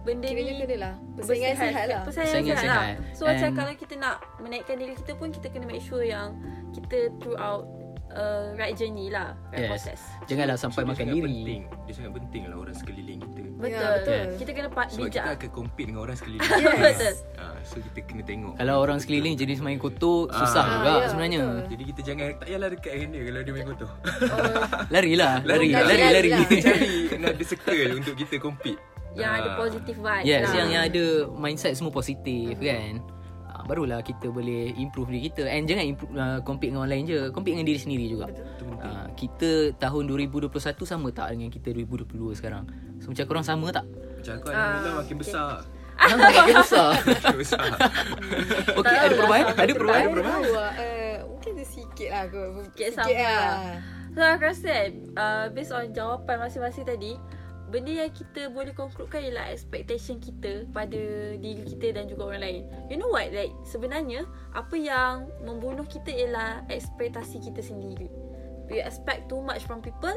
[0.05, 2.95] Benda Kiranya ni kena lah Persaingan sehat lah Persaingan sihat, lah sihat.
[3.17, 6.37] So macam And- kalau kita nak Menaikkan diri kita pun Kita kena make sure yang
[6.77, 7.65] Kita throughout
[8.11, 9.69] uh, Right journey lah Right Yes.
[9.71, 11.61] process Janganlah sampai So, makan diri penting.
[11.81, 14.23] Dia sangat penting lah orang sekeliling kita Betul, betul.
[14.35, 16.99] Kita kena pa- Sebab bijak kita akan compete dengan orang sekeliling Yes.
[16.99, 20.91] Betul ha, So kita kena tengok Kalau orang sekeliling jenis main kotor Susah Ah, juga
[20.91, 21.69] ya, sebenarnya betul.
[21.69, 23.89] Jadi kita jangan Tak payahlah dekat dengan dia Kalau dia main kotor
[24.87, 26.39] Larilah Lari Lari, Lari lari lari, lah.
[26.41, 28.79] Kita cari circle Untuk kita compete
[29.13, 29.55] Yang ada Ah.
[29.57, 30.53] positive vibes Yes lah.
[30.53, 33.13] yang, yang ada Mindset semua positif kan Ah,
[33.65, 35.45] Barulah kita boleh improve diri kita.
[35.45, 37.19] And jangan improve, uh, compete dengan orang lain je.
[37.29, 38.29] Compete dengan diri sendiri juga.
[38.77, 42.69] Uh, Kita tahun 2021 sama tak dengan kita 2022 sekarang?
[42.99, 43.85] So macam korang sama tak?
[43.85, 45.17] Macam aku Alhamdulillah Ah, makin okay.
[45.17, 45.49] besar.
[45.95, 46.89] Makin besar.
[47.01, 47.65] Makin besar.
[48.79, 49.43] Okay ada perubahan?
[49.49, 50.01] Ada perubahan?
[50.01, 53.09] Ada perubahan uh, Mungkin ada sikit lah kot Sikit sama.
[53.09, 53.33] lah.
[53.33, 53.57] lah
[54.11, 57.13] So aku rasa kan uh, Based on jawapan masing-masing tadi
[57.75, 60.95] Benda yang kita boleh concludekan ialah expectation kita pada
[61.35, 62.61] diri kita dan juga orang lain.
[62.87, 63.35] You know what?
[63.35, 64.23] Like sebenarnya
[64.55, 68.07] apa yang membunuh kita ialah ekspektasi kita sendiri.
[68.71, 70.15] We expect too much from people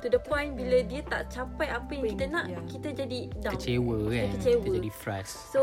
[0.00, 2.62] to the point bila dia tak capai apa yang kita nak, Ya.
[2.70, 3.58] kita jadi down.
[3.58, 4.62] Kecewa kan Kita kecewa.
[4.62, 5.62] Kita jadi frust So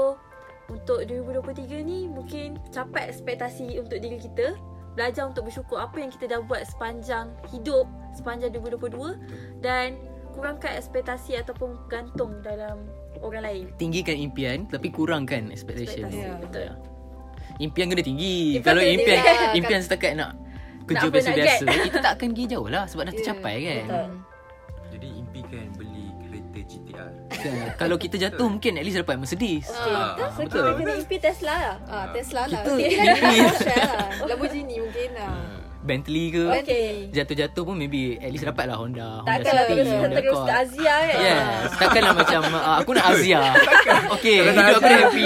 [0.68, 4.52] untuk 2023 ni mungkin capai ekspektasi untuk diri kita
[5.00, 9.96] Belajar untuk bersyukur apa yang kita dah buat sepanjang hidup Sepanjang 2022 Dan
[10.38, 12.86] kurangkan ekspektasi ataupun gantung dalam
[13.18, 13.66] orang lain.
[13.76, 16.06] Tinggikan impian tapi kurangkan expectation.
[16.06, 16.38] Ekspektasi, Ya.
[16.38, 16.70] betul.
[17.58, 18.34] Impian kena tinggi.
[18.54, 19.52] Impian Kalau kena impian tinggi lah.
[19.56, 20.32] impian setakat nak
[20.86, 23.78] kerja biasa-biasa, kita tak akan pergi jauh lah sebab dah Ya, tercapai kan.
[23.84, 24.08] Betul.
[24.88, 27.10] Jadi impikan beli kereta GTR.
[27.28, 27.68] Kan?
[27.76, 29.68] Kalau kita jatuh mungkin at least dapat Mercedes.
[29.70, 30.64] Ah, So betul.
[30.64, 31.76] kita kena impi Tesla lah.
[31.88, 32.62] Ah, Tesla lah.
[32.62, 33.38] Kita impi.
[33.68, 34.08] Lah.
[34.24, 35.34] Lamborghini mungkin lah.
[35.88, 36.44] Bentley ke.
[36.62, 36.88] Okay.
[37.10, 39.24] Jatuh-jatuh pun maybe at least dapat lah Honda.
[39.24, 40.46] Honda Takkanlah City, terus Honda terus Accord.
[40.46, 41.18] ke Azia kan?
[41.18, 41.64] Yes.
[41.74, 43.42] Takkanlah macam uh, aku nak Azia.
[44.14, 45.24] Okay, Kalau hidup aku dah happy.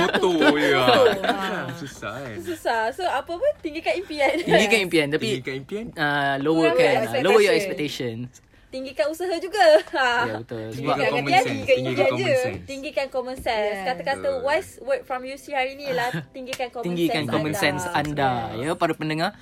[0.00, 0.88] Motor je lah.
[1.28, 1.68] Ah.
[1.76, 2.36] Susah kan.
[2.40, 2.80] Susah.
[2.90, 4.34] So apa pun tinggikan impian.
[4.40, 5.86] Tinggikan impian tapi Tinggikan impian.
[5.94, 8.26] uh, lower kan uh, lower your expectation.
[8.26, 8.46] expectations.
[8.68, 9.64] tinggikan usaha juga.
[9.96, 10.10] Ha.
[10.28, 10.68] Ya betul.
[10.76, 11.48] Sebab Tinggikan common sense.
[11.64, 12.60] Tinggikan impian common sense.
[12.68, 13.72] Tinggikan common sense.
[13.72, 13.86] Yeah.
[13.88, 17.64] Kata-kata wise word from Yusi hari ni lah tinggikan common tinggikan sense common anda.
[17.64, 19.32] sense anda ya para pendengar.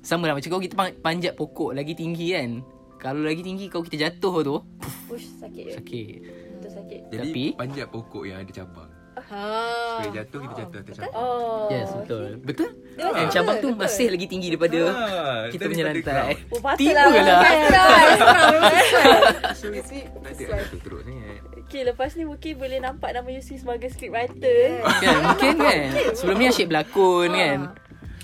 [0.00, 2.64] Sama lah macam kau kita pan- panjat pokok lagi tinggi kan.
[2.96, 4.56] Kalau lagi tinggi kau kita jatuh tu
[5.08, 6.14] Ush, sakit sakit.
[6.54, 7.00] Betul sakit.
[7.10, 8.90] Jadi Tapi- panjat pokok yang ada cabang.
[9.20, 9.44] Ha.
[10.00, 11.12] Supaya jatuh kita jatuh atas cabang.
[11.14, 11.68] Oh.
[11.68, 12.28] Yes betul.
[12.40, 12.68] Betul?
[12.90, 13.80] Dia And betul, cabang tu betul.
[13.80, 16.32] masih lagi tinggi daripada Ah, kita punya lantai.
[16.48, 16.60] Oh.
[16.74, 17.40] Tiba lah.
[17.44, 18.16] Ada like-
[20.72, 21.40] teruk sangat.
[21.62, 24.82] Okay, lepas ni mungkin boleh nampak nama Yusi sebagai scriptwriter.
[24.82, 25.78] Kan mungkin kan.
[26.12, 27.58] Sebelum ni asyik berlakon kan.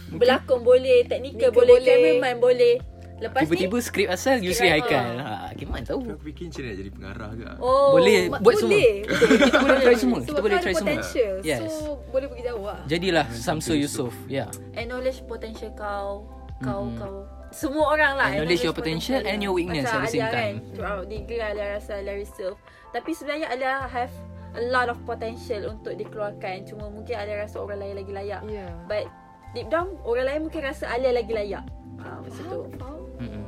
[0.08, 1.86] Berlakon boleh, teknikal boleh, boleh.
[1.86, 2.74] cameraman boleh.
[3.16, 4.92] Lepas Tiba-tiba ni skrip asal Yusri Haikal.
[4.92, 5.24] Haikal.
[5.24, 6.04] Ha, Kiman tahu.
[6.04, 7.44] Aku fikir macam nak jadi pengarah ke.
[7.58, 8.76] Oh, Boleh Ma- buat semua.
[8.76, 8.92] boleh.
[9.40, 10.18] Kita boleh try semua.
[10.18, 10.90] So, Kita boleh kau try ada semua.
[10.92, 11.34] potential.
[11.40, 11.60] Yes.
[11.64, 11.72] So,
[12.06, 12.80] boleh pergi jauh lah.
[12.84, 14.12] Jadilah Samsul Yusuf.
[14.12, 14.28] Yusof.
[14.28, 14.44] Ya.
[14.74, 16.28] acknowledge potential kau.
[16.60, 17.00] Kau, Mm-mm.
[17.00, 17.16] kau.
[17.48, 18.28] Semua orang lah.
[18.28, 20.54] Acknowledge your potential and your weakness Macam at the same time.
[20.60, 22.60] Kan, throughout degree Alia rasa Alia reserve.
[22.92, 24.12] Tapi sebenarnya Alia have
[24.52, 26.68] a lot of potential untuk dikeluarkan.
[26.68, 28.44] Cuma mungkin Alia rasa orang lain lagi layak.
[28.44, 28.68] Ya.
[28.84, 29.08] But
[29.54, 31.64] deep down orang lain mungkin rasa Alia lagi layak.
[32.02, 32.58] Ah, macam tu.
[32.78, 33.00] Faham?
[33.22, 33.46] Mm-mm.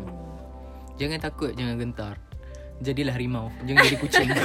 [0.99, 2.15] Jangan takut, jangan gentar.
[2.79, 4.29] Jadilah harimau, jangan jadi kucing.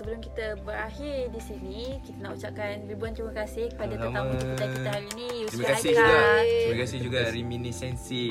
[0.00, 4.88] Sebelum kita berakhir di sini, kita nak ucapkan ribuan terima kasih kepada tetamu jemputan kita
[4.88, 6.16] hari ini, Yusri Terima kasih juga.
[6.40, 8.22] Terima kasih juga Reminiscensi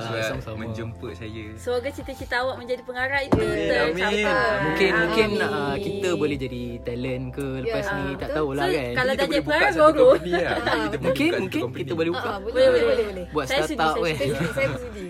[0.00, 0.56] sebab sama-sama.
[0.56, 1.44] menjemput saya.
[1.60, 4.24] Semoga cita-cita awak menjadi pengarah itu Amin, tercapai.
[4.24, 4.24] amin.
[4.64, 5.04] mungkin Amin.
[5.04, 8.92] mungkin uh, kita boleh jadi talent ke lepas Ya, ni tak tahulah So, kan.
[8.96, 10.08] kalau Kita dah jadi pengarah, baru.
[10.08, 10.56] company lah.
[10.88, 13.04] Kita Mungkin mungkin kita boleh Ah, buka boleh, Boleh, boleh, boleh.
[13.04, 13.26] boleh.
[13.28, 14.16] buat Saya startup sudi, saya kan.
[14.16, 15.06] Saya sudi, saya sudi.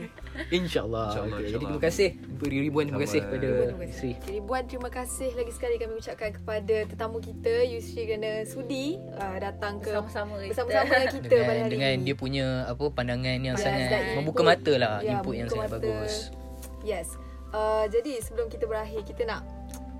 [0.48, 1.07] InsyaAllah.
[1.09, 1.61] InsyaAllah, Okay, Jadi insyaAllah.
[1.68, 3.92] terima kasih beribuan terima kasih kepada Terima kasih.
[3.92, 4.12] Sri.
[4.31, 9.74] Ribuan terima kasih lagi sekali kami ucapkan kepada tetamu kita Yusri kerana sudi uh, datang
[9.79, 10.51] ke Bersama-sama kita.
[10.55, 12.05] bersama-sama dengan kita pada dengan hari dengan ini.
[12.05, 14.53] dia punya apa pandangan yang Yes, sangat dan membuka input.
[14.55, 15.77] mata lah Ya, input yang sangat mata.
[15.77, 16.14] bagus
[16.81, 17.09] Yes.
[17.48, 19.40] Uh, jadi sebelum kita berakhir kita nak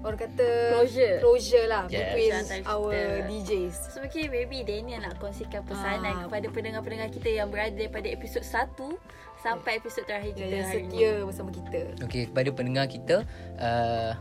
[0.01, 1.17] orang kata Closure.
[1.19, 1.99] closure lah Yes.
[2.07, 2.71] between Antara kita.
[2.71, 3.75] our DJs.
[3.89, 6.21] So mungkin maybe Daniel nak kongsikan pesanan Ah.
[6.25, 8.95] kepada pendengar-pendengar kita yang berada daripada episod 1
[9.39, 11.25] sampai episod terakhir kita Yang, hari setia ini.
[11.25, 11.81] bersama kita.
[12.01, 13.17] Okay kepada pendengar kita
[13.57, 14.13] uh,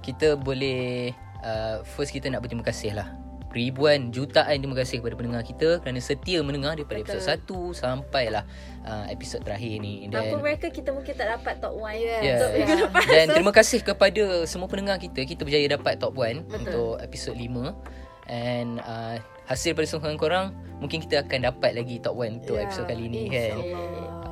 [0.00, 3.19] kita boleh uh, first kita nak berterima kasih lah
[3.50, 7.18] ribuan jutaan terima kasih kepada pendengar kita kerana setia mendengar daripada Betul.
[7.18, 8.44] episod 1 sampailah
[8.86, 12.22] uh, episod terakhir ni Tanpa dan mereka kita mungkin tak dapat top 1 Yes.
[12.22, 12.38] Yeah.
[12.38, 12.80] untuk minggu Yeah.
[12.86, 13.02] depan.
[13.10, 16.58] Dan terima kasih kepada semua pendengar kita Kita berjaya dapat top 1 Betul.
[16.62, 19.18] Untuk episod 5 And uh,
[19.50, 20.46] Hasil pada sokongan korang
[20.78, 23.58] Mungkin kita akan dapat lagi top 1 Untuk Ya, episod kali ni kan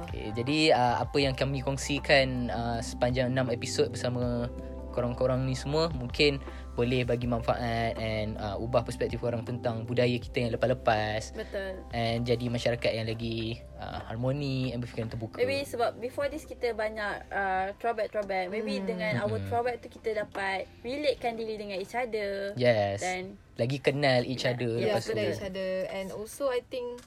[0.07, 4.47] okay, Jadi uh, apa yang kami kongsikan uh, Sepanjang 6 episod bersama
[4.95, 6.39] Korang-korang ni semua Mungkin
[6.79, 11.83] boleh bagi manfaat And uh, ubah perspektif korang tentang Budaya kita yang lepas-lepas Betul.
[11.91, 16.71] And jadi masyarakat yang lagi uh, Harmoni And berfikiran terbuka Maybe sebab before this kita
[16.73, 18.47] banyak uh, throwback throwback.
[18.49, 18.87] Maybe Hmm.
[18.87, 19.49] dengan our Hmm.
[19.51, 22.55] throwback tu kita dapat relatekan diri dengan each other.
[22.55, 26.55] Yes Dan Lagi kenal each Yeah, other lepas yeah, tu kenal each other And also
[26.55, 27.03] I think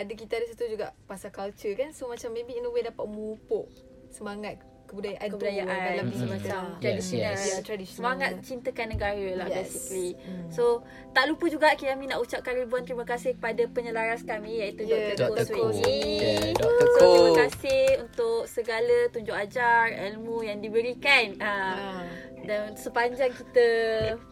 [0.00, 3.04] Ada kita ada situ juga Pasal culture kan So macam maybe in a way Dapat
[3.04, 3.68] memupuk
[4.08, 7.32] Semangat kebudayaan, kebudayaan tu Dalam kita macam tradisional.
[7.32, 7.42] yes.
[7.46, 9.56] Ya, traditional Semangat cintakan negara lah Yes.
[9.70, 10.10] basically.
[10.18, 10.48] Hmm.
[10.50, 10.82] So
[11.14, 15.30] tak lupa juga kami nak ucapkan ribuan terima kasih kepada penyelaras kami iaitu Yeah, Dr.
[15.30, 15.54] Ko Dr.
[15.54, 15.62] Ko.
[15.70, 16.18] Sweeney.
[16.18, 16.86] Yeah, Dr.
[16.90, 21.38] So terima kasih untuk segala tunjuk ajar ilmu yang diberikan.
[21.38, 21.52] Ha.
[21.54, 22.02] Ah.
[22.40, 23.68] Dan sepanjang kita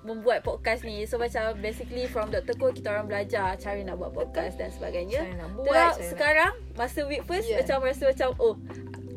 [0.01, 2.57] membuat podcast ni So macam basically from Dr.
[2.57, 5.93] Ko Kita orang belajar cara nak buat podcast dan sebagainya Cara nak buat, Terus cara
[5.93, 7.61] nak- sekarang Masa week first Yeah.
[7.61, 8.57] macam rasa macam Oh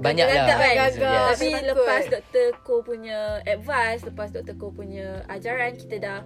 [0.02, 0.74] Banyak lah gagal kan?
[0.76, 1.14] Gagal.
[1.14, 1.30] Yes.
[1.30, 1.68] Tapi Takut.
[1.70, 2.48] lepas Dr.
[2.66, 4.56] Ko punya advice Lepas Dr.
[4.58, 6.20] Ko punya ajaran Kita dah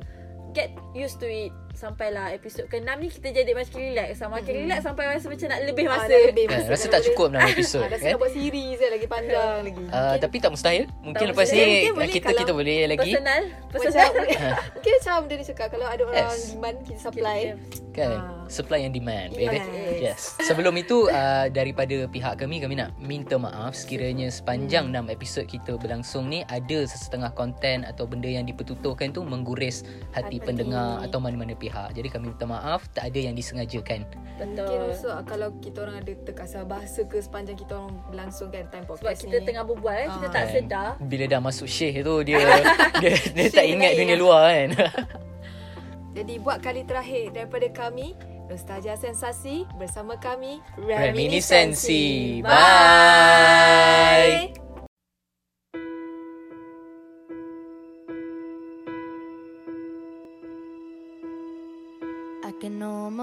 [0.56, 4.10] get used to it sampailah episod ke-6 ni kita jadi makin relax.
[4.16, 6.08] Sama makin relax sampai rasa macam nak lebih Ah, masa.
[6.08, 6.70] dah lebih Kan, masa.
[6.70, 9.08] rasa Dah tak boleh- cukup dalam episod Ah, Rasa kan nak buat series kan lagi
[9.08, 9.84] panjang lagi.
[9.88, 10.84] Uh, tapi tak mustahil.
[10.98, 11.62] Mungkin Tak lepas mustahil.
[11.62, 13.44] ni Mungkin boleh kita kalau kita boleh lagi Personal.
[13.46, 14.10] Macam, Personal.
[14.76, 16.42] mungkin macam dia ni cakap kalau ada orang Yes.
[16.50, 17.40] demand kita supply.
[17.92, 18.44] kan Ah.
[18.48, 19.56] supply and demand baby.
[19.56, 20.36] Yes.
[20.36, 25.44] yes sebelum itu uh, daripada pihak kami kami nak minta maaf sekiranya sepanjang 6 episod
[25.46, 30.44] kita berlangsung ni ada sesetengah konten atau benda yang dipertuturkan tu mengguris hati Hati.
[30.44, 34.04] pendengar atau mana-mana pihak jadi kami minta maaf tak ada yang disengajakan
[34.36, 34.92] Mungkin Betul.
[34.92, 39.00] also ah, kalau kita orang ada terkasar bahasa ke sepanjang kita orang berlangsungkan time Sebab
[39.00, 39.46] podcast kita ni.
[39.46, 40.30] tengah berbual kan, kita Ah.
[40.30, 40.54] tak Kan?
[40.54, 40.90] sedar.
[41.00, 42.38] bila dah masuk syekh tu dia
[43.02, 44.20] dia, dia tak ingat lain dunia lah.
[44.20, 44.70] luar kan
[46.16, 52.40] Jadi buat kali terakhir daripada kami Nostalgia Sensasi bersama kami Reminiscensi.
[52.40, 52.52] Bye.
[54.54, 54.65] I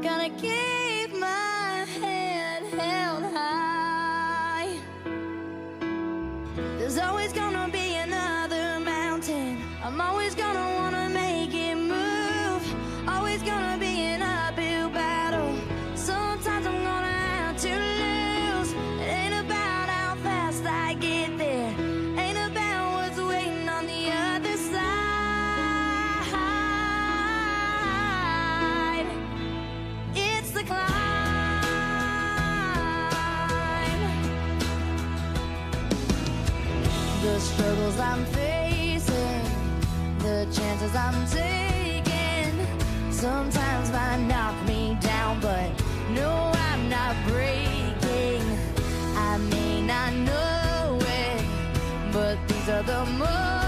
[0.00, 0.99] gonna give
[40.94, 42.54] I'm taking,
[43.12, 43.90] sometimes
[44.26, 45.70] knock me down, but
[46.14, 48.42] no, I'm not breaking.
[49.16, 51.44] I may not know it,
[52.12, 53.59] but these are the moments